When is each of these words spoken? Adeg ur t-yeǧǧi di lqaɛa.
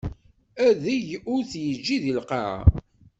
Adeg 0.67 1.07
ur 1.33 1.41
t-yeǧǧi 1.51 1.97
di 2.03 2.11
lqaɛa. 2.19 2.59